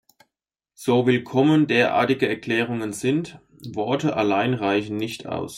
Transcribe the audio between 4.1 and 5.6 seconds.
allein reichen nicht aus.